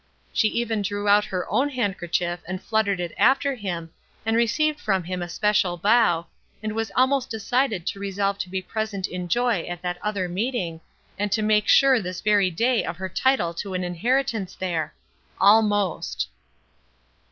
She 0.33 0.47
even 0.47 0.81
drew 0.81 1.07
out 1.07 1.25
her 1.25 1.47
own 1.47 1.69
handkerchief 1.69 2.39
and 2.47 2.59
fluttered 2.59 2.99
it 2.99 3.11
after 3.19 3.53
him, 3.53 3.91
and 4.25 4.35
received 4.35 4.79
from 4.79 5.03
him 5.03 5.21
a 5.21 5.29
special 5.29 5.77
bow, 5.77 6.25
and 6.63 6.73
was 6.73 6.91
almost 6.95 7.29
decided 7.29 7.85
to 7.85 7.99
resolve 7.99 8.39
to 8.39 8.49
be 8.49 8.63
present 8.63 9.05
in 9.07 9.27
joy 9.27 9.61
at 9.69 9.83
that 9.83 9.99
other 10.01 10.27
meeting, 10.27 10.81
and 11.19 11.31
to 11.33 11.43
make 11.43 11.67
sure 11.67 12.01
this 12.01 12.21
very 12.21 12.49
day 12.49 12.83
of 12.83 12.97
her 12.97 13.09
title 13.09 13.53
to 13.53 13.75
an 13.75 13.83
inheritance 13.83 14.55
there. 14.55 14.95
Almost! 15.39 16.29